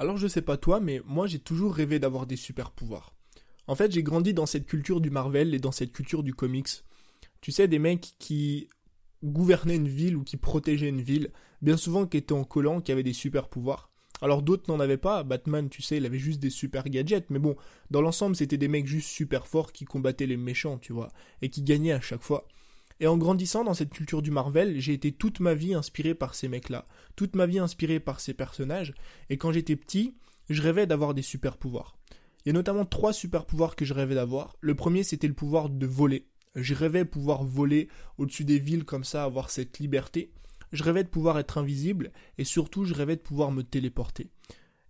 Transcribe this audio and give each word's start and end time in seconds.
Alors 0.00 0.16
je 0.16 0.28
sais 0.28 0.40
pas 0.40 0.56
toi, 0.56 0.80
mais 0.80 1.02
moi 1.04 1.26
j'ai 1.26 1.40
toujours 1.40 1.74
rêvé 1.74 1.98
d'avoir 1.98 2.26
des 2.26 2.36
super 2.36 2.70
pouvoirs. 2.70 3.12
En 3.66 3.74
fait, 3.74 3.92
j'ai 3.92 4.02
grandi 4.02 4.32
dans 4.32 4.46
cette 4.46 4.64
culture 4.64 4.98
du 4.98 5.10
Marvel 5.10 5.54
et 5.54 5.58
dans 5.58 5.72
cette 5.72 5.92
culture 5.92 6.22
du 6.22 6.32
comics. 6.32 6.70
Tu 7.42 7.52
sais, 7.52 7.68
des 7.68 7.78
mecs 7.78 8.14
qui 8.18 8.68
gouvernaient 9.22 9.76
une 9.76 9.88
ville 9.88 10.16
ou 10.16 10.24
qui 10.24 10.38
protégeaient 10.38 10.88
une 10.88 11.02
ville, 11.02 11.30
bien 11.60 11.76
souvent 11.76 12.06
qui 12.06 12.16
étaient 12.16 12.32
en 12.32 12.44
collant, 12.44 12.80
qui 12.80 12.92
avaient 12.92 13.02
des 13.02 13.12
super 13.12 13.50
pouvoirs. 13.50 13.90
Alors 14.22 14.40
d'autres 14.40 14.72
n'en 14.72 14.80
avaient 14.80 14.96
pas, 14.96 15.22
Batman, 15.22 15.68
tu 15.68 15.82
sais, 15.82 15.98
il 15.98 16.06
avait 16.06 16.18
juste 16.18 16.40
des 16.40 16.48
super 16.48 16.88
gadgets, 16.88 17.28
mais 17.28 17.38
bon, 17.38 17.54
dans 17.90 18.00
l'ensemble, 18.00 18.36
c'était 18.36 18.56
des 18.56 18.68
mecs 18.68 18.86
juste 18.86 19.10
super 19.10 19.46
forts 19.46 19.70
qui 19.70 19.84
combattaient 19.84 20.24
les 20.24 20.38
méchants, 20.38 20.78
tu 20.78 20.94
vois, 20.94 21.10
et 21.42 21.50
qui 21.50 21.60
gagnaient 21.60 21.92
à 21.92 22.00
chaque 22.00 22.22
fois. 22.22 22.48
Et 23.00 23.06
en 23.06 23.16
grandissant 23.16 23.64
dans 23.64 23.72
cette 23.72 23.90
culture 23.90 24.20
du 24.20 24.30
Marvel, 24.30 24.78
j'ai 24.78 24.92
été 24.92 25.10
toute 25.10 25.40
ma 25.40 25.54
vie 25.54 25.72
inspiré 25.72 26.14
par 26.14 26.34
ces 26.34 26.48
mecs-là, 26.48 26.86
toute 27.16 27.34
ma 27.34 27.46
vie 27.46 27.58
inspiré 27.58 27.98
par 27.98 28.20
ces 28.20 28.34
personnages, 28.34 28.92
et 29.30 29.38
quand 29.38 29.52
j'étais 29.52 29.76
petit, 29.76 30.14
je 30.50 30.60
rêvais 30.60 30.86
d'avoir 30.86 31.14
des 31.14 31.22
super 31.22 31.56
pouvoirs. 31.56 31.96
Il 32.44 32.48
y 32.48 32.50
a 32.50 32.52
notamment 32.52 32.84
trois 32.84 33.14
super 33.14 33.46
pouvoirs 33.46 33.74
que 33.74 33.86
je 33.86 33.94
rêvais 33.94 34.14
d'avoir. 34.14 34.56
Le 34.60 34.74
premier, 34.74 35.02
c'était 35.02 35.28
le 35.28 35.34
pouvoir 35.34 35.70
de 35.70 35.86
voler. 35.86 36.26
Je 36.54 36.74
rêvais 36.74 37.04
pouvoir 37.06 37.42
voler 37.42 37.88
au-dessus 38.18 38.44
des 38.44 38.58
villes 38.58 38.84
comme 38.84 39.04
ça, 39.04 39.24
avoir 39.24 39.50
cette 39.50 39.78
liberté. 39.78 40.32
Je 40.72 40.82
rêvais 40.82 41.04
de 41.04 41.08
pouvoir 41.08 41.38
être 41.38 41.56
invisible, 41.56 42.12
et 42.36 42.44
surtout, 42.44 42.84
je 42.84 42.94
rêvais 42.94 43.16
de 43.16 43.22
pouvoir 43.22 43.50
me 43.50 43.62
téléporter. 43.62 44.30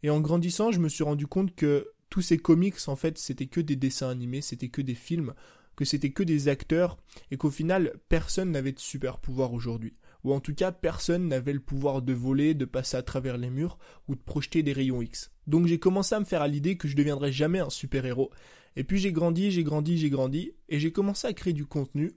Et 0.03 0.11
en 0.11 0.21
grandissant, 0.21 0.73
je 0.73 0.81
me 0.81 0.89
suis 0.89 1.05
rendu 1.05 1.27
compte 1.27 1.55
que 1.55 1.89
tous 2.09 2.23
ces 2.23 2.39
comics, 2.39 2.77
en 2.89 2.97
fait, 2.97 3.19
c'était 3.19 3.47
que 3.47 3.61
des 3.61 3.77
dessins 3.77 4.09
animés, 4.09 4.41
c'était 4.41 4.69
que 4.69 4.83
des 4.83 4.95
films 4.95 5.35
que 5.81 5.87
c'était 5.87 6.11
que 6.11 6.23
des 6.23 6.49
acteurs 6.49 6.99
et 7.31 7.39
qu'au 7.39 7.49
final 7.49 7.95
personne 8.11 8.51
n'avait 8.51 8.73
de 8.73 8.79
super 8.79 9.19
pouvoir 9.19 9.55
aujourd'hui. 9.55 9.95
Ou 10.25 10.35
en 10.35 10.41
tout 10.41 10.55
cas 10.55 10.73
personne 10.73 11.27
n'avait 11.27 11.55
le 11.55 11.61
pouvoir 11.61 12.03
de 12.03 12.13
voler, 12.13 12.53
de 12.53 12.67
passer 12.67 12.99
à 12.99 13.03
travers 13.03 13.39
les 13.39 13.49
murs 13.49 13.79
ou 14.07 14.15
de 14.15 14.21
projeter 14.21 14.63
des 14.63 14.75
rayons 14.75 15.01
X. 15.01 15.33
Donc 15.47 15.67
j'ai 15.67 15.79
commencé 15.79 16.15
à 16.15 16.21
me 16.21 16.27
faire 16.27 16.43
à 16.43 16.49
l'idée 16.49 16.77
que 16.77 16.87
je 16.87 16.97
deviendrais 16.97 17.33
jamais 17.33 17.61
un 17.61 17.71
super 17.71 18.05
héros. 18.05 18.31
Et 18.77 18.85
puis 18.85 18.99
j'ai 18.99 19.11
grandi, 19.11 19.51
j'ai 19.51 19.65
grandi, 19.65 19.97
j'ai 19.97 20.11
grandi 20.11 20.53
et 20.69 20.79
j'ai 20.79 20.93
commencé 20.93 21.27
à 21.27 21.33
créer 21.33 21.55
du 21.55 21.65
contenu. 21.65 22.13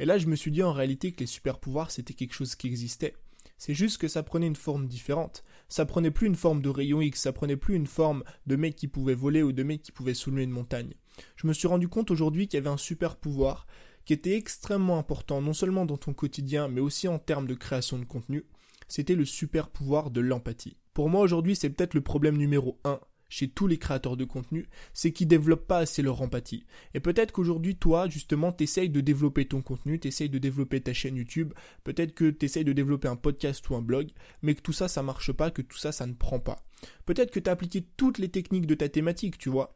Et 0.00 0.04
là 0.04 0.18
je 0.18 0.26
me 0.26 0.34
suis 0.34 0.50
dit 0.50 0.64
en 0.64 0.72
réalité 0.72 1.12
que 1.12 1.20
les 1.20 1.26
super 1.26 1.60
pouvoirs 1.60 1.92
c'était 1.92 2.14
quelque 2.14 2.34
chose 2.34 2.56
qui 2.56 2.66
existait. 2.66 3.14
C'est 3.58 3.74
juste 3.74 3.98
que 3.98 4.08
ça 4.08 4.24
prenait 4.24 4.48
une 4.48 4.56
forme 4.56 4.88
différente. 4.88 5.44
Ça 5.68 5.86
prenait 5.86 6.10
plus 6.10 6.26
une 6.26 6.34
forme 6.34 6.62
de 6.62 6.68
rayon 6.68 7.00
X, 7.00 7.20
ça 7.20 7.32
prenait 7.32 7.56
plus 7.56 7.76
une 7.76 7.86
forme 7.86 8.24
de 8.48 8.56
mec 8.56 8.74
qui 8.74 8.88
pouvait 8.88 9.14
voler 9.14 9.44
ou 9.44 9.52
de 9.52 9.62
mec 9.62 9.82
qui 9.82 9.92
pouvait 9.92 10.14
soulever 10.14 10.42
une 10.42 10.50
montagne. 10.50 10.94
Je 11.36 11.46
me 11.46 11.52
suis 11.52 11.68
rendu 11.68 11.88
compte 11.88 12.10
aujourd'hui 12.10 12.48
qu'il 12.48 12.58
y 12.58 12.60
avait 12.60 12.68
un 12.68 12.76
super 12.76 13.16
pouvoir 13.16 13.66
qui 14.04 14.12
était 14.12 14.36
extrêmement 14.36 14.98
important, 14.98 15.42
non 15.42 15.52
seulement 15.52 15.84
dans 15.84 15.98
ton 15.98 16.14
quotidien, 16.14 16.68
mais 16.68 16.80
aussi 16.80 17.08
en 17.08 17.18
termes 17.18 17.46
de 17.46 17.54
création 17.54 17.98
de 17.98 18.04
contenu. 18.04 18.46
C'était 18.88 19.14
le 19.14 19.26
super 19.26 19.68
pouvoir 19.68 20.10
de 20.10 20.20
l'empathie. 20.20 20.78
Pour 20.94 21.10
moi 21.10 21.20
aujourd'hui, 21.20 21.54
c'est 21.54 21.70
peut-être 21.70 21.94
le 21.94 22.00
problème 22.00 22.36
numéro 22.36 22.80
un 22.84 23.00
chez 23.28 23.48
tous 23.48 23.66
les 23.66 23.78
créateurs 23.78 24.16
de 24.16 24.24
contenu, 24.24 24.68
c'est 24.94 25.12
qu'ils 25.12 25.28
développent 25.28 25.66
pas 25.66 25.78
assez 25.78 26.02
leur 26.02 26.22
empathie. 26.22 26.64
Et 26.94 27.00
peut-être 27.00 27.32
qu'aujourd'hui, 27.32 27.76
toi, 27.76 28.08
justement, 28.08 28.52
t'essayes 28.52 28.88
de 28.88 29.00
développer 29.00 29.46
ton 29.46 29.62
contenu, 29.62 30.00
t'essayes 30.00 30.30
de 30.30 30.38
développer 30.38 30.80
ta 30.80 30.92
chaîne 30.92 31.16
YouTube, 31.16 31.52
peut-être 31.84 32.14
que 32.14 32.30
t'essayes 32.30 32.64
de 32.64 32.72
développer 32.72 33.08
un 33.08 33.16
podcast 33.16 33.68
ou 33.68 33.76
un 33.76 33.82
blog, 33.82 34.08
mais 34.42 34.54
que 34.54 34.62
tout 34.62 34.72
ça, 34.72 34.88
ça 34.88 35.02
marche 35.02 35.32
pas, 35.32 35.50
que 35.50 35.62
tout 35.62 35.78
ça, 35.78 35.92
ça 35.92 36.06
ne 36.06 36.14
prend 36.14 36.40
pas. 36.40 36.64
Peut-être 37.06 37.30
que 37.30 37.40
t'as 37.40 37.52
appliqué 37.52 37.86
toutes 37.96 38.18
les 38.18 38.28
techniques 38.28 38.66
de 38.66 38.74
ta 38.74 38.88
thématique, 38.88 39.38
tu 39.38 39.50
vois. 39.50 39.74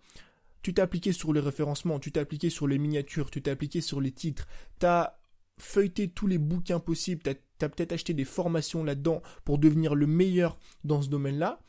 Tu 0.62 0.74
t'es 0.74 0.82
appliqué 0.82 1.12
sur 1.12 1.32
les 1.32 1.40
référencements, 1.40 1.98
tu 1.98 2.12
t'es 2.12 2.20
appliqué 2.20 2.50
sur 2.50 2.66
les 2.66 2.78
miniatures, 2.78 3.30
tu 3.30 3.42
t'es 3.42 3.50
appliqué 3.50 3.80
sur 3.80 4.00
les 4.00 4.12
titres, 4.12 4.46
t'as 4.78 5.18
feuilleté 5.58 6.08
tous 6.08 6.26
les 6.26 6.38
bouquins 6.38 6.80
possibles, 6.80 7.22
t'as 7.22 7.34
as, 7.66 7.68
peut-être 7.68 7.92
acheté 7.92 8.14
des 8.14 8.24
formations 8.24 8.82
là-dedans 8.82 9.22
pour 9.44 9.58
devenir 9.58 9.94
le 9.94 10.06
meilleur 10.06 10.58
dans 10.84 11.02
ce 11.02 11.08
domaine-là, 11.08 11.60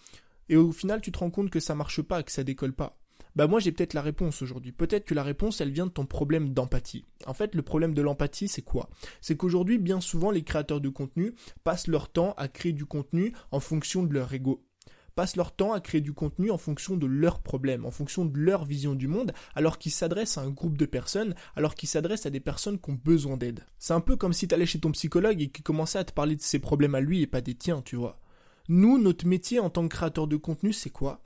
et 0.50 0.55
au 0.55 0.72
final 0.72 1.02
tu 1.02 1.11
te 1.11 1.19
rends 1.19 1.30
compte 1.30 1.50
que 1.50 1.59
ça 1.59 1.75
marche 1.75 2.02
pas, 2.02 2.23
que 2.23 2.31
ça 2.31 2.44
décolle 2.44 2.73
pas. 2.73 2.97
Bah 3.35 3.47
moi 3.47 3.59
j'ai 3.59 3.72
peut-être 3.72 3.95
la 3.95 4.03
réponse 4.03 4.44
aujourd'hui. 4.44 4.72
Peut-être 4.72 5.05
que 5.05 5.16
la 5.16 5.23
réponse 5.23 5.59
elle 5.59 5.72
vient 5.72 5.88
de 5.88 5.91
ton 5.91 6.05
problème 6.05 6.50
d'empathie. 6.53 7.05
En 7.25 7.33
fait 7.33 7.55
le 7.55 7.63
problème 7.63 7.95
de 7.95 8.02
l'empathie 8.02 8.47
c'est 8.47 8.62
quoi? 8.62 8.89
C'est 9.22 9.35
qu'aujourd'hui 9.35 9.79
bien 9.79 10.01
souvent 10.01 10.29
les 10.29 10.44
créateurs 10.44 10.81
de 10.81 10.89
contenu 10.89 11.34
passent 11.63 11.88
leur 11.88 12.09
temps 12.09 12.34
à 12.38 12.47
créer 12.47 12.73
du 12.73 12.85
contenu 12.85 13.34
en 13.51 13.59
fonction 13.59 14.03
de 14.03 14.13
leur 14.13 14.31
ego 14.34 14.63
passent 15.16 15.35
leur 15.35 15.56
temps 15.56 15.74
à 15.74 15.81
créer 15.81 16.01
du 16.01 16.13
contenu 16.13 16.51
en 16.51 16.57
fonction 16.57 16.97
de 16.97 17.06
leurs 17.06 17.41
problèmes, 17.41 17.85
en 17.85 17.91
fonction 17.91 18.25
de 18.25 18.38
leur 18.38 18.66
vision 18.66 18.96
du 18.96 19.07
monde, 19.07 19.34
alors 19.56 19.78
qu'ils 19.78 19.91
s'adressent 19.91 20.38
à 20.38 20.41
un 20.41 20.50
groupe 20.50 20.78
de 20.78 20.85
personnes, 20.85 21.35
alors 21.56 21.75
qu'ils 21.75 21.90
s'adressent 21.90 22.25
à 22.25 22.29
des 22.29 22.40
personnes 22.40 22.79
qui 22.79 22.91
ont 22.91 23.00
besoin 23.03 23.38
d'aide. 23.38 23.66
C'est 23.79 23.94
un 23.94 24.01
peu 24.01 24.16
comme 24.16 24.34
si 24.34 24.47
t'allais 24.47 24.66
chez 24.66 24.79
ton 24.79 24.91
psychologue 24.91 25.41
et 25.41 25.50
qu'il 25.50 25.63
commençait 25.63 26.00
à 26.00 26.03
te 26.03 26.13
parler 26.13 26.35
de 26.35 26.41
ses 26.41 26.59
problèmes 26.59 26.96
à 26.96 27.01
lui 27.01 27.22
et 27.22 27.28
pas 27.28 27.41
des 27.41 27.56
tiens, 27.56 27.81
tu 27.84 27.96
vois. 27.96 28.19
Nous, 28.69 28.97
notre 28.97 29.28
métier 29.28 29.59
en 29.59 29.69
tant 29.69 29.84
que 29.84 29.96
créateur 29.96 30.28
de 30.28 30.38
contenu, 30.38 30.72
c'est 30.72 30.90
quoi? 30.90 31.22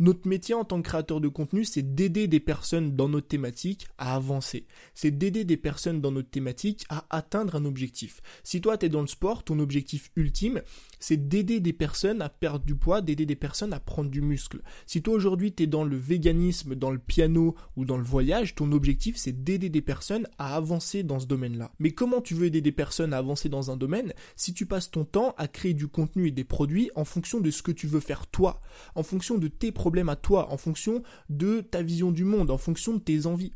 Notre 0.00 0.26
métier 0.26 0.54
en 0.54 0.64
tant 0.64 0.80
que 0.80 0.88
créateur 0.88 1.20
de 1.20 1.28
contenu, 1.28 1.64
c'est 1.64 1.94
d'aider 1.94 2.26
des 2.26 2.40
personnes 2.40 2.96
dans 2.96 3.08
notre 3.08 3.28
thématique 3.28 3.86
à 3.98 4.16
avancer. 4.16 4.66
C'est 4.94 5.10
d'aider 5.10 5.44
des 5.44 5.58
personnes 5.58 6.00
dans 6.00 6.10
notre 6.10 6.30
thématique 6.30 6.86
à 6.88 7.04
atteindre 7.10 7.54
un 7.54 7.66
objectif. 7.66 8.22
Si 8.42 8.62
toi, 8.62 8.78
tu 8.78 8.86
es 8.86 8.88
dans 8.88 9.02
le 9.02 9.06
sport, 9.06 9.44
ton 9.44 9.58
objectif 9.58 10.10
ultime, 10.16 10.62
c'est 11.00 11.28
d'aider 11.28 11.60
des 11.60 11.74
personnes 11.74 12.22
à 12.22 12.30
perdre 12.30 12.64
du 12.64 12.74
poids, 12.74 13.02
d'aider 13.02 13.26
des 13.26 13.36
personnes 13.36 13.74
à 13.74 13.80
prendre 13.80 14.10
du 14.10 14.22
muscle. 14.22 14.62
Si 14.86 15.02
toi, 15.02 15.14
aujourd'hui, 15.14 15.52
tu 15.52 15.64
es 15.64 15.66
dans 15.66 15.84
le 15.84 15.96
véganisme, 15.96 16.74
dans 16.74 16.90
le 16.90 16.98
piano 16.98 17.54
ou 17.76 17.84
dans 17.84 17.98
le 17.98 18.02
voyage, 18.02 18.54
ton 18.54 18.72
objectif, 18.72 19.16
c'est 19.18 19.44
d'aider 19.44 19.68
des 19.68 19.82
personnes 19.82 20.26
à 20.38 20.56
avancer 20.56 21.02
dans 21.02 21.20
ce 21.20 21.26
domaine-là. 21.26 21.72
Mais 21.78 21.90
comment 21.90 22.22
tu 22.22 22.32
veux 22.32 22.46
aider 22.46 22.62
des 22.62 22.72
personnes 22.72 23.12
à 23.12 23.18
avancer 23.18 23.50
dans 23.50 23.70
un 23.70 23.76
domaine 23.76 24.14
si 24.34 24.54
tu 24.54 24.64
passes 24.64 24.90
ton 24.90 25.04
temps 25.04 25.34
à 25.36 25.46
créer 25.46 25.74
du 25.74 25.88
contenu 25.88 26.28
et 26.28 26.30
des 26.30 26.44
produits 26.44 26.90
en 26.94 27.04
fonction 27.04 27.40
de 27.40 27.50
ce 27.50 27.62
que 27.62 27.72
tu 27.72 27.86
veux 27.86 28.00
faire 28.00 28.26
toi, 28.26 28.62
en 28.94 29.02
fonction 29.02 29.36
de 29.36 29.48
tes 29.48 29.72
problèmes 29.72 29.89
à 30.08 30.16
toi, 30.16 30.52
en 30.52 30.56
fonction 30.56 31.02
de 31.28 31.60
ta 31.60 31.82
vision 31.82 32.10
du 32.10 32.24
monde, 32.24 32.50
en 32.50 32.58
fonction 32.58 32.94
de 32.94 33.00
tes 33.00 33.26
envies. 33.26 33.52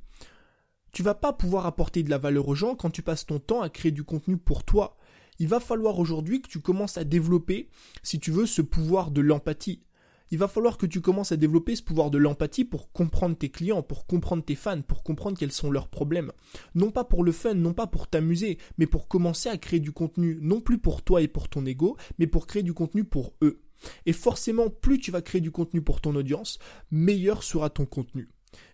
Tu 0.93 1.03
vas 1.03 1.15
pas 1.15 1.33
pouvoir 1.33 1.67
apporter 1.67 2.03
de 2.03 2.11
la 2.11 2.19
valeur 2.19 2.49
aux 2.49 2.55
gens 2.55 2.77
quand 2.77 2.91
tu 2.91 3.03
passes 3.03 3.27
ton 3.27 3.41
temps 3.41 3.63
à 3.63 3.69
créer 3.69 3.93
du 3.93 4.05
contenu 4.05 4.37
pour 4.37 4.63
toi. 4.63 4.97
Il 5.41 5.49
va 5.49 5.59
falloir 5.59 5.99
aujourd'hui 5.99 6.41
que 6.41 6.49
tu 6.49 6.61
commences 6.61 6.99
à 6.99 7.05
développer, 7.05 7.69
si 8.03 8.21
tu 8.21 8.31
veux, 8.31 8.47
ce 8.47 8.63
pouvoir 8.63 9.11
de 9.11 9.21
l'empathie. 9.21 9.83
Il 10.31 10.39
va 10.39 10.49
falloir 10.49 10.79
que 10.79 10.87
tu 10.87 11.01
commences 11.01 11.33
à 11.33 11.37
développer 11.37 11.77
ce 11.77 11.83
pouvoir 11.83 12.11
de 12.11 12.19
l'empathie 12.19 12.65
pour 12.65 12.93
comprendre 12.93 13.37
tes 13.37 13.51
clients, 13.51 13.83
pour 13.83 14.07
comprendre 14.07 14.45
tes 14.45 14.55
fans, 14.55 14.83
pour 14.83 15.03
comprendre 15.03 15.37
quels 15.37 15.53
sont 15.53 15.71
leurs 15.71 15.89
problèmes. 15.89 16.33
Non 16.75 16.91
pas 16.91 17.05
pour 17.05 17.25
le 17.25 17.33
fun, 17.33 17.55
non 17.55 17.75
pas 17.75 17.87
pour 17.87 18.07
t'amuser, 18.07 18.59
mais 18.79 18.87
pour 18.87 19.09
commencer 19.09 19.49
à 19.49 19.59
créer 19.59 19.81
du 19.81 19.93
contenu, 19.93 20.39
non 20.41 20.61
plus 20.61 20.79
pour 20.79 21.03
toi 21.03 21.23
et 21.23 21.29
pour 21.29 21.49
ton 21.49 21.67
ego, 21.67 21.97
mais 22.19 22.27
pour 22.27 22.47
créer 22.47 22.63
du 22.63 22.73
contenu 22.73 23.05
pour 23.05 23.35
eux. 23.43 23.64
Et 24.07 24.13
forcément, 24.13 24.71
plus 24.71 24.99
tu 24.99 25.11
vas 25.11 25.23
créer 25.23 25.41
du 25.41 25.51
contenu 25.51 25.83
pour 25.83 26.01
ton 26.01 26.15
audience, 26.15 26.59
meilleur 26.91 27.43
sera 27.43 27.71
ton 27.71 27.87
contenu. 27.87 28.29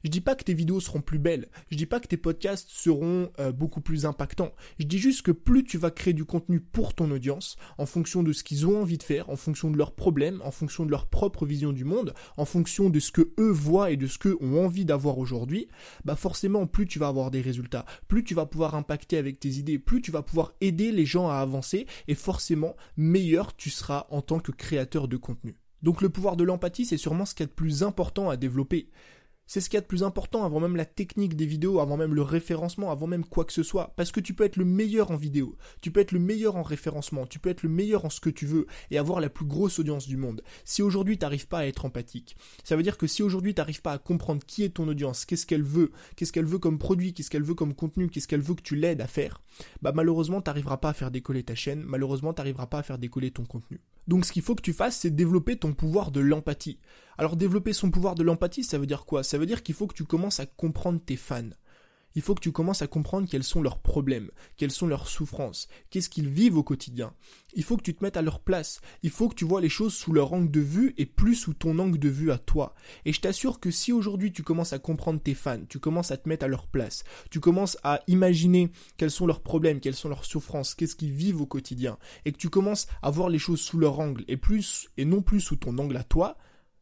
Je 0.05 0.11
dis 0.11 0.21
pas 0.21 0.35
que 0.35 0.45
tes 0.45 0.55
vidéos 0.55 0.81
seront 0.81 1.01
plus 1.01 1.19
belles, 1.19 1.49
je 1.71 1.77
dis 1.77 1.87
pas 1.87 2.01
que 2.01 2.07
tes 2.07 2.17
podcasts 2.17 2.69
seront 2.71 3.31
euh, 3.39 3.53
beaucoup 3.53 3.81
plus 3.81 4.07
impactants. 4.07 4.53
Je 4.79 4.87
dis 4.87 4.99
juste 4.99 5.23
que 5.23 5.33
plus 5.33 5.65
tu 5.65 5.79
vas 5.79 5.91
créer 5.91 6.15
du 6.15 6.25
contenu 6.25 6.61
pour 6.61 6.95
ton 6.95 7.11
audience, 7.11 7.57
en 7.79 7.87
fonction 7.87 8.23
de 8.23 8.33
ce 8.33 8.45
qu'ils 8.45 8.67
ont 8.67 8.81
envie 8.81 8.99
de 8.99 9.03
faire, 9.03 9.31
en 9.31 9.37
fonction 9.37 9.71
de 9.71 9.77
leurs 9.77 9.95
problèmes, 9.95 10.41
en 10.45 10.51
fonction 10.51 10.85
de 10.85 10.91
leur 10.91 11.07
propre 11.07 11.47
vision 11.47 11.73
du 11.73 11.85
monde, 11.85 12.15
en 12.37 12.45
fonction 12.45 12.91
de 12.91 13.01
ce 13.01 13.13
que 13.13 13.33
eux 13.39 13.51
voient 13.51 13.91
et 13.91 13.97
de 13.97 14.07
ce 14.07 14.19
qu'eux 14.19 14.37
ont 14.41 14.65
envie 14.65 14.85
d'avoir 14.85 15.19
aujourd'hui, 15.19 15.69
bah 16.05 16.17
forcément 16.17 16.67
plus 16.67 16.87
tu 16.87 16.99
vas 16.99 17.09
avoir 17.09 17.31
des 17.31 17.41
résultats, 17.41 17.85
plus 18.09 18.25
tu 18.25 18.35
vas 18.35 18.47
pouvoir 18.47 18.75
impacter 18.75 19.17
avec 19.17 19.41
tes 19.41 19.51
idées, 19.51 19.79
plus 19.79 20.03
tu 20.03 20.11
vas 20.11 20.23
pouvoir 20.23 20.55
aider 20.61 20.93
les 20.93 21.07
gens 21.07 21.29
à 21.29 21.37
avancer 21.37 21.87
et 22.09 22.15
forcément 22.15 22.77
meilleur 22.97 23.57
tu 23.57 23.71
seras 23.71 24.07
en 24.11 24.23
tant 24.23 24.41
que 24.41 24.53
créateur 24.53 25.09
de 25.09 25.17
contenu. 25.17 25.57
Donc 25.83 26.03
le 26.03 26.11
pouvoir 26.11 26.37
de 26.37 26.45
l'empathie, 26.45 26.85
c'est 26.85 26.99
sûrement 26.99 27.25
ce 27.25 27.35
qu'il 27.35 27.45
y 27.45 27.49
a 27.49 27.49
de 27.49 27.53
plus 27.53 27.83
important 27.83 28.29
à 28.29 28.37
développer. 28.37 28.91
C'est 29.53 29.61
ce 29.61 29.69
qu'il 29.69 29.79
y 29.79 29.79
a 29.79 29.81
de 29.81 29.87
plus 29.87 30.05
important 30.05 30.45
avant 30.45 30.61
même 30.61 30.77
la 30.77 30.85
technique 30.85 31.35
des 31.35 31.45
vidéos, 31.45 31.81
avant 31.81 31.97
même 31.97 32.15
le 32.15 32.23
référencement, 32.23 32.93
avant 32.93 33.09
même 33.09 33.25
quoi 33.25 33.45
que 33.45 33.53
ce 33.53 33.65
soit. 33.65 33.93
Parce 33.97 34.13
que 34.13 34.21
tu 34.21 34.33
peux 34.33 34.45
être 34.45 34.55
le 34.55 34.65
meilleur 34.65 35.11
en 35.11 35.17
vidéo, 35.17 35.57
tu 35.81 35.91
peux 35.91 35.99
être 35.99 36.13
le 36.13 36.21
meilleur 36.21 36.55
en 36.55 36.63
référencement, 36.63 37.27
tu 37.27 37.41
peux 37.41 37.51
être 37.51 37.65
le 37.65 37.69
meilleur 37.69 38.05
en 38.05 38.11
ce 38.11 38.21
que 38.21 38.31
tu 38.31 38.47
veux 38.47 38.69
et 38.93 38.99
avoir 38.99 39.19
la 39.19 39.29
plus 39.29 39.45
grosse 39.45 39.81
audience 39.81 40.07
du 40.07 40.17
monde. 40.17 40.45
Si 40.65 40.83
aujourd'hui 40.83 41.19
tu 41.19 41.25
n'arrives 41.25 41.49
pas 41.49 41.59
à 41.59 41.67
être 41.67 41.85
empathique, 41.85 42.37
ça 42.63 42.77
veut 42.77 42.85
dire 42.85 42.97
que 42.97 43.09
si 43.09 43.25
aujourd'hui 43.25 43.53
tu 43.53 43.61
n'arrives 43.61 43.83
pas 43.83 43.95
à 43.95 43.99
comprendre 43.99 44.47
qui 44.47 44.63
est 44.63 44.69
ton 44.69 44.87
audience, 44.87 45.25
qu'est-ce 45.25 45.47
qu'elle 45.47 45.65
veut, 45.65 45.91
qu'est-ce 46.15 46.33
qu'elle 46.33 46.47
veut 46.47 46.61
comme 46.61 46.79
produit, 46.79 47.13
qu'est-ce 47.13 47.29
qu'elle 47.29 47.43
veut 47.43 47.57
comme 47.57 47.75
contenu, 47.75 48.09
qu'est-ce 48.09 48.29
qu'elle 48.29 48.43
veut 48.43 48.55
que 48.55 48.63
tu 48.63 48.77
l'aides 48.77 49.01
à 49.01 49.09
faire, 49.09 49.43
bah 49.83 49.91
malheureusement 49.93 50.41
tu 50.41 50.49
n'arriveras 50.49 50.77
pas 50.77 50.91
à 50.91 50.95
faire 50.95 51.11
décoller 51.11 51.43
ta 51.43 51.57
chaîne, 51.57 51.83
malheureusement 51.83 52.33
tu 52.33 52.39
n'arriveras 52.39 52.67
pas 52.67 52.79
à 52.79 52.83
faire 52.85 52.99
décoller 52.99 53.33
ton 53.33 53.45
contenu. 53.45 53.81
Donc 54.09 54.25
ce 54.25 54.33
qu'il 54.33 54.43
faut 54.43 54.55
que 54.55 54.63
tu 54.63 54.73
fasses, 54.73 54.97
c'est 54.97 55.11
développer 55.11 55.57
ton 55.57 55.73
pouvoir 55.73 56.11
de 56.11 56.21
l'empathie. 56.21 56.79
Alors 57.19 57.37
développer 57.37 57.73
son 57.73 57.91
pouvoir 57.91 58.15
de 58.15 58.23
l'empathie, 58.23 58.65
ça 58.65 58.79
veut 58.79 58.87
dire 58.87 59.05
quoi? 59.05 59.23
Ça 59.23 59.39
veut 59.39 59.47
dire 59.47 59.63
qu'il 59.63 59.75
faut 59.75 59.87
que 59.87 59.95
tu 59.95 60.05
commences 60.05 60.41
à 60.41 60.47
comprendre 60.47 61.01
tes 61.05 61.17
fans. 61.17 61.51
Il 62.15 62.23
faut 62.23 62.35
que 62.35 62.41
tu 62.41 62.53
commences 62.53 62.83
à 62.83 62.87
comprendre 62.87 63.29
quels 63.29 63.45
sont 63.45 63.63
leurs 63.63 63.79
problèmes, 63.79 64.31
quelles 64.57 64.71
sont 64.71 64.87
leurs 64.87 65.09
souffrances, 65.09 65.69
qu'est-ce 65.91 66.11
qu'ils 66.11 66.29
vivent 66.29 66.57
au 66.57 66.63
quotidien. 66.63 67.15
Il 67.55 67.63
faut 67.63 67.77
que 67.77 67.83
tu 67.83 67.95
te 67.95 68.03
mettes 68.05 68.17
à 68.17 68.23
leur 68.23 68.41
place. 68.41 68.81
Il 69.03 69.11
faut 69.11 69.29
que 69.29 69.35
tu 69.35 69.45
vois 69.45 69.61
les 69.61 69.69
choses 69.69 69.95
sous 69.95 70.13
leur 70.13 70.33
angle 70.33 70.51
de 70.51 70.61
vue 70.61 70.95
et 70.99 71.07
plus 71.07 71.35
sous 71.35 71.55
ton 71.55 71.79
angle 71.79 71.99
de 71.99 72.09
vue 72.09 72.31
à 72.31 72.39
toi. 72.39 72.75
Et 73.05 73.13
je 73.13 73.21
t'assure 73.21 73.61
que 73.61 73.71
si 73.71 73.93
aujourd'hui 73.93 74.33
tu 74.33 74.43
commences 74.43 74.73
à 74.73 74.79
comprendre 74.79 75.21
tes 75.21 75.35
fans, 75.35 75.65
tu 75.69 75.79
commences 75.79 76.11
à 76.11 76.17
te 76.17 76.29
mettre 76.29 76.45
à 76.45 76.49
leur 76.49 76.67
place, 76.67 77.05
tu 77.31 77.41
commences 77.41 77.79
à 77.83 78.01
imaginer 78.07 78.71
quels 78.97 79.11
sont 79.11 79.27
leurs 79.27 79.43
problèmes, 79.43 79.81
quelles 79.81 79.95
sont 79.95 80.09
leurs 80.09 80.25
souffrances, 80.25 80.75
qu'est-ce 80.75 80.97
qu'ils 80.97 81.13
vivent 81.13 81.41
au 81.41 81.47
quotidien, 81.47 81.99
et 82.25 82.33
que 82.33 82.39
tu 82.39 82.51
commences 82.51 82.87
à 83.03 83.11
voir 83.11 83.29
les 83.29 83.39
choses 83.39 83.61
sous 83.61 83.79
leur 83.79 83.99
angle 84.01 84.25
et 84.29 84.37
plus, 84.37 84.89
et 84.97 85.05
non 85.05 85.23
plus 85.23 85.41
sous 85.41 85.57
ton 85.57 85.77
angle 85.79 85.97
à 85.97 86.05
toi, 86.05 86.37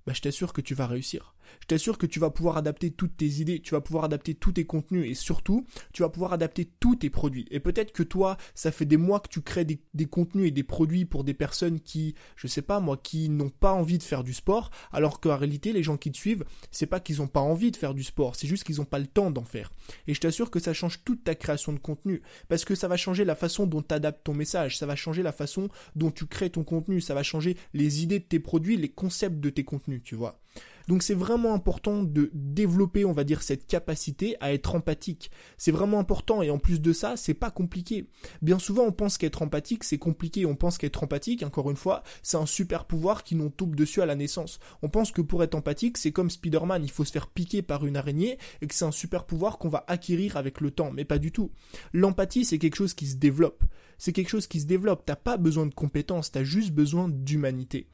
bah, 0.06 0.12
je 0.14 0.20
t'assure 0.20 0.52
que 0.52 0.60
tu 0.60 0.74
vas 0.74 0.86
réussir. 0.86 1.34
Je 1.60 1.66
t'assure 1.66 1.98
que 1.98 2.06
tu 2.06 2.18
vas 2.18 2.30
pouvoir 2.30 2.56
adapter 2.56 2.90
toutes 2.90 3.16
tes 3.16 3.26
idées, 3.26 3.60
tu 3.60 3.72
vas 3.74 3.80
pouvoir 3.80 4.04
adapter 4.04 4.34
tous 4.34 4.52
tes 4.52 4.64
contenus 4.64 5.10
et 5.10 5.14
surtout, 5.14 5.66
tu 5.92 6.02
vas 6.02 6.08
pouvoir 6.08 6.32
adapter 6.32 6.70
tous 6.80 6.96
tes 6.96 7.10
produits. 7.10 7.46
Et 7.50 7.60
peut-être 7.60 7.92
que 7.92 8.02
toi, 8.02 8.36
ça 8.54 8.72
fait 8.72 8.84
des 8.84 8.96
mois 8.96 9.20
que 9.20 9.28
tu 9.28 9.42
crées 9.42 9.64
des, 9.64 10.06
contenus 10.06 10.48
et 10.48 10.50
des 10.50 10.62
produits 10.62 11.04
pour 11.04 11.24
des 11.24 11.34
personnes 11.34 11.80
qui, 11.80 12.14
je 12.36 12.46
sais 12.46 12.62
pas 12.62 12.80
moi, 12.80 12.96
qui 12.96 13.28
n'ont 13.28 13.50
pas 13.50 13.72
envie 13.72 13.98
de 13.98 14.02
faire 14.02 14.24
du 14.24 14.32
sport, 14.32 14.70
alors 14.92 15.20
qu'en 15.20 15.36
réalité, 15.36 15.72
les 15.72 15.82
gens 15.82 15.96
qui 15.96 16.10
te 16.10 16.16
suivent, 16.16 16.44
c'est 16.70 16.86
pas 16.86 17.00
qu'ils 17.00 17.22
ont 17.22 17.26
pas 17.26 17.40
envie 17.40 17.70
de 17.70 17.76
faire 17.76 17.94
du 17.94 18.04
sport, 18.04 18.36
c'est 18.36 18.46
juste 18.46 18.64
qu'ils 18.64 18.80
ont 18.80 18.86
pas 18.86 18.98
le 18.98 19.06
temps 19.06 19.30
d'en 19.30 19.44
faire. 19.44 19.70
Et 20.06 20.14
je 20.14 20.20
t'assure 20.20 20.50
que 20.50 20.60
ça 20.60 20.72
change 20.72 21.04
toute 21.04 21.24
ta 21.24 21.34
création 21.34 21.72
de 21.72 21.78
contenu, 21.78 22.22
parce 22.48 22.64
que 22.64 22.74
ça 22.74 22.88
va 22.88 22.96
changer 22.96 23.24
la 23.24 23.34
façon 23.34 23.66
dont 23.66 23.82
tu 23.82 23.94
adaptes 23.94 24.24
ton 24.24 24.34
message, 24.34 24.78
ça 24.78 24.86
va 24.86 24.96
changer 24.96 25.22
la 25.22 25.32
façon 25.32 25.68
dont 25.96 26.10
tu 26.10 26.26
crées 26.26 26.50
ton 26.50 26.64
contenu, 26.64 27.00
ça 27.00 27.14
va 27.14 27.22
changer 27.22 27.56
les 27.74 28.02
idées 28.02 28.18
de 28.18 28.24
tes 28.24 28.40
produits, 28.40 28.76
les 28.76 28.88
concepts 28.88 29.40
de 29.40 29.50
tes 29.50 29.64
contenus, 29.64 30.02
tu 30.02 30.14
vois. 30.14 30.40
Donc 30.88 31.02
c'est 31.02 31.14
vraiment 31.14 31.54
important 31.54 32.02
de 32.02 32.30
développer, 32.32 33.04
on 33.04 33.12
va 33.12 33.24
dire, 33.24 33.42
cette 33.42 33.66
capacité 33.66 34.36
à 34.40 34.52
être 34.52 34.74
empathique. 34.74 35.30
C'est 35.58 35.70
vraiment 35.70 35.98
important 35.98 36.42
et 36.42 36.50
en 36.50 36.58
plus 36.58 36.80
de 36.80 36.92
ça, 36.94 37.16
c'est 37.16 37.34
pas 37.34 37.50
compliqué. 37.50 38.08
Bien 38.40 38.58
souvent, 38.58 38.84
on 38.84 38.92
pense 38.92 39.18
qu'être 39.18 39.42
empathique, 39.42 39.84
c'est 39.84 39.98
compliqué. 39.98 40.46
On 40.46 40.56
pense 40.56 40.78
qu'être 40.78 41.04
empathique, 41.04 41.42
encore 41.42 41.70
une 41.70 41.76
fois, 41.76 42.02
c'est 42.22 42.38
un 42.38 42.46
super 42.46 42.86
pouvoir 42.86 43.22
qui 43.22 43.36
nous 43.36 43.50
tombe 43.50 43.76
dessus 43.76 44.00
à 44.00 44.06
la 44.06 44.16
naissance. 44.16 44.58
On 44.82 44.88
pense 44.88 45.12
que 45.12 45.20
pour 45.20 45.42
être 45.42 45.54
empathique, 45.54 45.98
c'est 45.98 46.12
comme 46.12 46.30
Spider-Man, 46.30 46.82
il 46.82 46.90
faut 46.90 47.04
se 47.04 47.12
faire 47.12 47.28
piquer 47.28 47.60
par 47.60 47.84
une 47.84 47.96
araignée 47.96 48.38
et 48.62 48.66
que 48.66 48.74
c'est 48.74 48.86
un 48.86 48.90
super 48.90 49.24
pouvoir 49.24 49.58
qu'on 49.58 49.68
va 49.68 49.84
acquérir 49.88 50.38
avec 50.38 50.60
le 50.62 50.70
temps. 50.70 50.90
Mais 50.90 51.04
pas 51.04 51.18
du 51.18 51.32
tout. 51.32 51.50
L'empathie, 51.92 52.46
c'est 52.46 52.58
quelque 52.58 52.76
chose 52.76 52.94
qui 52.94 53.06
se 53.06 53.16
développe. 53.16 53.62
C'est 53.98 54.12
quelque 54.12 54.30
chose 54.30 54.46
qui 54.46 54.60
se 54.60 54.66
développe. 54.66 55.02
T'as 55.04 55.16
pas 55.16 55.36
besoin 55.36 55.66
de 55.66 55.74
compétences, 55.74 56.32
t'as 56.32 56.44
juste 56.44 56.72
besoin 56.72 57.08
d'humanité. 57.10 57.88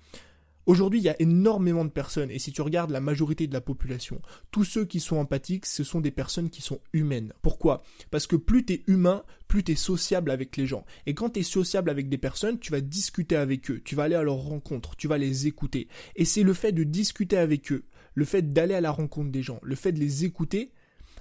Aujourd'hui, 0.66 1.00
il 1.00 1.04
y 1.04 1.10
a 1.10 1.20
énormément 1.20 1.84
de 1.84 1.90
personnes, 1.90 2.30
et 2.30 2.38
si 2.38 2.52
tu 2.52 2.62
regardes 2.62 2.90
la 2.90 3.00
majorité 3.00 3.46
de 3.46 3.52
la 3.52 3.60
population, 3.60 4.20
tous 4.50 4.64
ceux 4.64 4.84
qui 4.84 5.00
sont 5.00 5.16
empathiques, 5.16 5.66
ce 5.66 5.84
sont 5.84 6.00
des 6.00 6.10
personnes 6.10 6.50
qui 6.50 6.62
sont 6.62 6.80
humaines. 6.92 7.32
Pourquoi? 7.42 7.82
Parce 8.10 8.26
que 8.26 8.36
plus 8.36 8.64
tu 8.64 8.74
es 8.74 8.82
humain, 8.86 9.24
plus 9.46 9.62
tu 9.62 9.72
es 9.72 9.76
sociable 9.76 10.30
avec 10.30 10.56
les 10.56 10.66
gens. 10.66 10.84
Et 11.06 11.14
quand 11.14 11.30
tu 11.30 11.40
es 11.40 11.42
sociable 11.42 11.90
avec 11.90 12.08
des 12.08 12.18
personnes, 12.18 12.58
tu 12.58 12.72
vas 12.72 12.80
discuter 12.80 13.36
avec 13.36 13.70
eux, 13.70 13.80
tu 13.84 13.94
vas 13.94 14.04
aller 14.04 14.14
à 14.14 14.22
leur 14.22 14.36
rencontre, 14.36 14.96
tu 14.96 15.06
vas 15.06 15.18
les 15.18 15.46
écouter. 15.46 15.88
Et 16.16 16.24
c'est 16.24 16.42
le 16.42 16.54
fait 16.54 16.72
de 16.72 16.84
discuter 16.84 17.36
avec 17.36 17.70
eux, 17.70 17.84
le 18.14 18.24
fait 18.24 18.52
d'aller 18.52 18.74
à 18.74 18.80
la 18.80 18.90
rencontre 18.90 19.30
des 19.30 19.42
gens, 19.42 19.60
le 19.62 19.74
fait 19.74 19.92
de 19.92 20.00
les 20.00 20.24
écouter, 20.24 20.72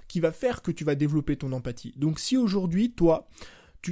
qui 0.08 0.20
va 0.20 0.32
faire 0.32 0.62
que 0.62 0.70
tu 0.70 0.84
vas 0.84 0.94
développer 0.94 1.36
ton 1.36 1.52
empathie. 1.52 1.92
Donc 1.96 2.20
si 2.20 2.36
aujourd'hui, 2.36 2.92
toi, 2.92 3.28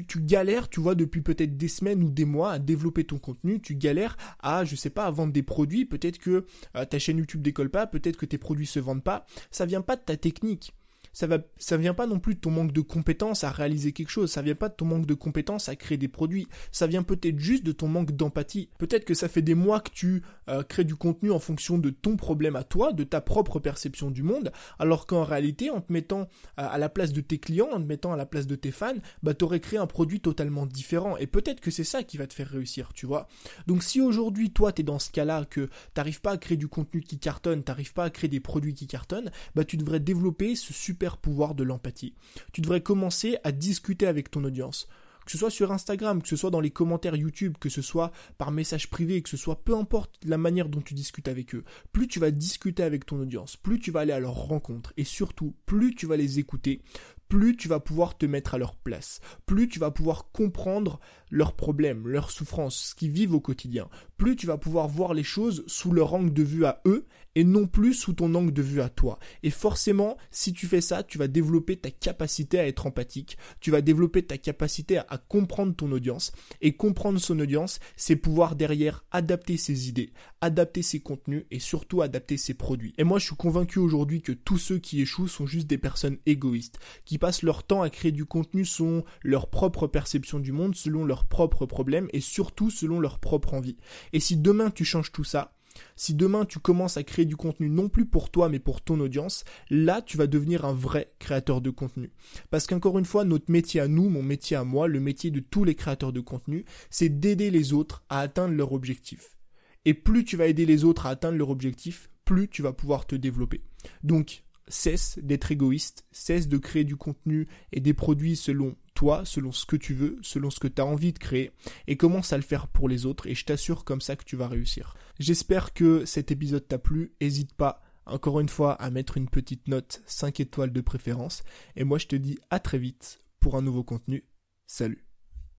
tu, 0.00 0.20
galères, 0.20 0.68
tu 0.68 0.80
vois, 0.80 0.94
depuis 0.94 1.20
peut-être 1.20 1.56
des 1.56 1.68
semaines 1.68 2.02
ou 2.02 2.10
des 2.10 2.24
mois 2.24 2.52
à 2.52 2.58
développer 2.58 3.04
ton 3.04 3.18
contenu, 3.18 3.60
tu 3.60 3.74
galères 3.74 4.16
à, 4.40 4.64
je 4.64 4.74
sais 4.76 4.90
pas, 4.90 5.04
à 5.04 5.10
vendre 5.10 5.32
des 5.32 5.42
produits, 5.42 5.84
peut-être 5.84 6.18
que 6.18 6.46
euh, 6.76 6.84
ta 6.84 6.98
chaîne 6.98 7.18
YouTube 7.18 7.42
décolle 7.42 7.70
pas, 7.70 7.86
peut-être 7.86 8.16
que 8.16 8.26
tes 8.26 8.38
produits 8.38 8.66
se 8.66 8.78
vendent 8.80 9.04
pas, 9.04 9.26
ça 9.50 9.66
vient 9.66 9.82
pas 9.82 9.96
de 9.96 10.02
ta 10.02 10.16
technique 10.16 10.74
ça 11.12 11.26
va, 11.26 11.38
ça 11.58 11.76
vient 11.76 11.94
pas 11.94 12.06
non 12.06 12.18
plus 12.18 12.34
de 12.34 12.40
ton 12.40 12.50
manque 12.50 12.72
de 12.72 12.80
compétences 12.80 13.44
à 13.44 13.50
réaliser 13.50 13.92
quelque 13.92 14.10
chose, 14.10 14.30
ça 14.30 14.42
vient 14.42 14.54
pas 14.54 14.68
de 14.68 14.74
ton 14.74 14.84
manque 14.84 15.06
de 15.06 15.14
compétences 15.14 15.68
à 15.68 15.76
créer 15.76 15.98
des 15.98 16.08
produits, 16.08 16.48
ça 16.70 16.86
vient 16.86 17.02
peut-être 17.02 17.38
juste 17.38 17.64
de 17.64 17.72
ton 17.72 17.88
manque 17.88 18.12
d'empathie. 18.12 18.68
Peut-être 18.78 19.04
que 19.04 19.14
ça 19.14 19.28
fait 19.28 19.42
des 19.42 19.54
mois 19.54 19.80
que 19.80 19.90
tu 19.90 20.22
euh, 20.48 20.62
crées 20.62 20.84
du 20.84 20.96
contenu 20.96 21.30
en 21.30 21.38
fonction 21.38 21.78
de 21.78 21.90
ton 21.90 22.16
problème 22.16 22.56
à 22.56 22.64
toi, 22.64 22.92
de 22.92 23.04
ta 23.04 23.20
propre 23.20 23.60
perception 23.60 24.10
du 24.10 24.22
monde, 24.22 24.52
alors 24.78 25.06
qu'en 25.06 25.24
réalité, 25.24 25.70
en 25.70 25.80
te 25.80 25.92
mettant 25.92 26.28
à, 26.56 26.78
la 26.78 26.88
place 26.88 27.12
de 27.12 27.20
tes 27.20 27.38
clients, 27.38 27.68
en 27.72 27.80
te 27.80 27.86
mettant 27.86 28.12
à 28.12 28.16
la 28.16 28.26
place 28.26 28.46
de 28.46 28.56
tes 28.56 28.70
fans, 28.70 28.94
bah 29.22 29.34
t'aurais 29.34 29.60
créé 29.60 29.78
un 29.78 29.86
produit 29.86 30.20
totalement 30.20 30.66
différent. 30.66 31.16
Et 31.16 31.26
peut-être 31.26 31.60
que 31.60 31.70
c'est 31.70 31.84
ça 31.84 32.02
qui 32.02 32.16
va 32.16 32.26
te 32.26 32.34
faire 32.34 32.48
réussir, 32.48 32.92
tu 32.92 33.06
vois. 33.06 33.28
Donc 33.66 33.82
si 33.82 34.00
aujourd'hui 34.00 34.50
toi 34.50 34.72
t'es 34.72 34.82
dans 34.82 34.98
ce 34.98 35.10
cas-là, 35.10 35.44
que 35.44 35.68
t'arrives 35.94 36.20
pas 36.20 36.32
à 36.32 36.38
créer 36.38 36.56
du 36.56 36.68
contenu 36.68 37.02
qui 37.02 37.18
cartonne, 37.18 37.62
t'arrives 37.62 37.92
pas 37.92 38.04
à 38.04 38.10
créer 38.10 38.28
des 38.28 38.40
produits 38.40 38.74
qui 38.74 38.86
cartonnent, 38.86 39.30
bah 39.54 39.64
tu 39.64 39.76
devrais 39.76 40.00
développer 40.00 40.54
ce 40.56 40.72
super 40.72 41.01
pouvoir 41.10 41.54
de 41.54 41.64
l'empathie. 41.64 42.14
Tu 42.52 42.60
devrais 42.60 42.82
commencer 42.82 43.36
à 43.44 43.52
discuter 43.52 44.06
avec 44.06 44.30
ton 44.30 44.44
audience. 44.44 44.88
Que 45.24 45.30
ce 45.30 45.38
soit 45.38 45.50
sur 45.50 45.70
Instagram, 45.70 46.20
que 46.20 46.28
ce 46.28 46.36
soit 46.36 46.50
dans 46.50 46.60
les 46.60 46.70
commentaires 46.70 47.14
YouTube, 47.14 47.56
que 47.60 47.68
ce 47.68 47.80
soit 47.80 48.10
par 48.38 48.50
message 48.50 48.90
privé, 48.90 49.22
que 49.22 49.28
ce 49.28 49.36
soit 49.36 49.62
peu 49.62 49.76
importe 49.76 50.18
la 50.24 50.36
manière 50.36 50.68
dont 50.68 50.80
tu 50.80 50.94
discutes 50.94 51.28
avec 51.28 51.54
eux, 51.54 51.64
plus 51.92 52.08
tu 52.08 52.18
vas 52.18 52.32
discuter 52.32 52.82
avec 52.82 53.06
ton 53.06 53.20
audience, 53.20 53.56
plus 53.56 53.78
tu 53.78 53.92
vas 53.92 54.00
aller 54.00 54.12
à 54.12 54.18
leur 54.18 54.34
rencontre 54.34 54.92
et 54.96 55.04
surtout 55.04 55.54
plus 55.64 55.94
tu 55.94 56.06
vas 56.06 56.16
les 56.16 56.40
écouter, 56.40 56.82
plus 57.28 57.56
tu 57.56 57.68
vas 57.68 57.80
pouvoir 57.80 58.18
te 58.18 58.26
mettre 58.26 58.54
à 58.54 58.58
leur 58.58 58.74
place, 58.74 59.20
plus 59.46 59.68
tu 59.68 59.78
vas 59.78 59.90
pouvoir 59.90 60.32
comprendre 60.32 61.00
leurs 61.30 61.54
problèmes, 61.54 62.08
leurs 62.08 62.30
souffrances, 62.30 62.90
ce 62.90 62.94
qu'ils 62.94 63.10
vivent 63.10 63.34
au 63.34 63.40
quotidien, 63.40 63.88
plus 64.22 64.36
tu 64.36 64.46
vas 64.46 64.56
pouvoir 64.56 64.86
voir 64.86 65.14
les 65.14 65.24
choses 65.24 65.64
sous 65.66 65.90
leur 65.90 66.14
angle 66.14 66.32
de 66.32 66.44
vue 66.44 66.64
à 66.64 66.80
eux 66.86 67.06
et 67.34 67.44
non 67.44 67.66
plus 67.66 67.94
sous 67.94 68.12
ton 68.12 68.34
angle 68.34 68.52
de 68.52 68.62
vue 68.62 68.80
à 68.80 68.88
toi. 68.88 69.18
Et 69.42 69.50
forcément, 69.50 70.16
si 70.30 70.52
tu 70.52 70.66
fais 70.66 70.80
ça, 70.80 71.02
tu 71.02 71.18
vas 71.18 71.28
développer 71.28 71.76
ta 71.76 71.90
capacité 71.90 72.58
à 72.58 72.66
être 72.66 72.86
empathique, 72.86 73.38
tu 73.60 73.70
vas 73.70 73.80
développer 73.80 74.22
ta 74.22 74.38
capacité 74.38 74.98
à, 74.98 75.18
comprendre 75.28 75.74
ton 75.74 75.90
audience, 75.92 76.32
et 76.60 76.76
comprendre 76.76 77.18
son 77.18 77.38
audience, 77.38 77.80
c'est 77.96 78.16
pouvoir 78.16 78.56
derrière 78.56 79.04
adapter 79.10 79.56
ses 79.56 79.88
idées, 79.88 80.12
adapter 80.40 80.82
ses 80.82 81.00
contenus 81.00 81.44
et 81.50 81.58
surtout 81.58 82.02
adapter 82.02 82.36
ses 82.36 82.54
produits. 82.54 82.94
Et 82.98 83.04
moi, 83.04 83.18
je 83.18 83.26
suis 83.26 83.36
convaincu 83.36 83.78
aujourd'hui 83.78 84.22
que 84.22 84.32
tous 84.32 84.58
ceux 84.58 84.78
qui 84.78 85.00
échouent 85.00 85.28
sont 85.28 85.46
juste 85.46 85.66
des 85.66 85.78
personnes 85.78 86.18
égoïstes, 86.26 86.78
qui 87.04 87.18
passent 87.18 87.42
leur 87.42 87.64
temps 87.64 87.82
à 87.82 87.90
créer 87.90 88.12
du 88.12 88.24
contenu 88.24 88.64
selon 88.64 89.04
leur 89.22 89.48
propre 89.48 89.86
perception 89.86 90.38
du 90.38 90.52
monde, 90.52 90.74
selon 90.74 91.04
leurs 91.04 91.24
propres 91.24 91.66
problèmes 91.66 92.08
et 92.12 92.20
surtout 92.20 92.70
selon 92.70 93.00
leur 93.00 93.18
propre 93.18 93.54
envie. 93.54 93.76
Et 94.12 94.20
si 94.20 94.36
demain 94.36 94.70
tu 94.70 94.84
changes 94.84 95.12
tout 95.12 95.24
ça, 95.24 95.54
si 95.96 96.14
demain 96.14 96.44
tu 96.44 96.58
commences 96.58 96.96
à 96.96 97.02
créer 97.02 97.24
du 97.24 97.36
contenu 97.36 97.70
non 97.70 97.88
plus 97.88 98.06
pour 98.06 98.30
toi 98.30 98.48
mais 98.48 98.58
pour 98.58 98.82
ton 98.82 99.00
audience, 99.00 99.44
là 99.70 100.02
tu 100.02 100.16
vas 100.16 100.26
devenir 100.26 100.64
un 100.64 100.74
vrai 100.74 101.12
créateur 101.18 101.60
de 101.60 101.70
contenu. 101.70 102.10
Parce 102.50 102.66
qu'encore 102.66 102.98
une 102.98 103.04
fois, 103.04 103.24
notre 103.24 103.50
métier 103.50 103.80
à 103.80 103.88
nous, 103.88 104.08
mon 104.08 104.22
métier 104.22 104.56
à 104.56 104.64
moi, 104.64 104.88
le 104.88 105.00
métier 105.00 105.30
de 105.30 105.40
tous 105.40 105.64
les 105.64 105.74
créateurs 105.74 106.12
de 106.12 106.20
contenu, 106.20 106.64
c'est 106.90 107.08
d'aider 107.08 107.50
les 107.50 107.72
autres 107.72 108.04
à 108.08 108.20
atteindre 108.20 108.54
leur 108.54 108.72
objectif. 108.72 109.36
Et 109.84 109.94
plus 109.94 110.24
tu 110.24 110.36
vas 110.36 110.46
aider 110.46 110.66
les 110.66 110.84
autres 110.84 111.06
à 111.06 111.10
atteindre 111.10 111.38
leur 111.38 111.50
objectif, 111.50 112.10
plus 112.24 112.48
tu 112.48 112.62
vas 112.62 112.72
pouvoir 112.72 113.06
te 113.06 113.16
développer. 113.16 113.62
Donc, 114.04 114.44
cesse 114.68 115.18
d'être 115.20 115.50
égoïste, 115.50 116.04
cesse 116.12 116.48
de 116.48 116.56
créer 116.56 116.84
du 116.84 116.96
contenu 116.96 117.48
et 117.72 117.80
des 117.80 117.94
produits 117.94 118.36
selon 118.36 118.76
selon 119.24 119.52
ce 119.52 119.66
que 119.66 119.76
tu 119.76 119.94
veux, 119.94 120.18
selon 120.22 120.50
ce 120.50 120.60
que 120.60 120.68
tu 120.68 120.80
as 120.80 120.86
envie 120.86 121.12
de 121.12 121.18
créer, 121.18 121.50
et 121.86 121.96
commence 121.96 122.32
à 122.32 122.36
le 122.36 122.42
faire 122.42 122.68
pour 122.68 122.88
les 122.88 123.06
autres, 123.06 123.26
et 123.26 123.34
je 123.34 123.44
t'assure 123.44 123.84
comme 123.84 124.00
ça 124.00 124.16
que 124.16 124.24
tu 124.24 124.36
vas 124.36 124.48
réussir. 124.48 124.94
J'espère 125.18 125.72
que 125.72 126.04
cet 126.04 126.30
épisode 126.30 126.66
t'a 126.66 126.78
plu, 126.78 127.12
n'hésite 127.20 127.54
pas 127.54 127.82
encore 128.06 128.40
une 128.40 128.48
fois 128.48 128.72
à 128.74 128.90
mettre 128.90 129.16
une 129.16 129.28
petite 129.28 129.68
note 129.68 130.02
5 130.06 130.40
étoiles 130.40 130.72
de 130.72 130.80
préférence, 130.80 131.42
et 131.76 131.84
moi 131.84 131.98
je 131.98 132.06
te 132.06 132.16
dis 132.16 132.38
à 132.50 132.58
très 132.58 132.78
vite 132.78 133.20
pour 133.40 133.56
un 133.56 133.62
nouveau 133.62 133.84
contenu. 133.84 134.24
Salut 134.66 135.11